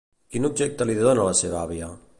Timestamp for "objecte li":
0.49-0.97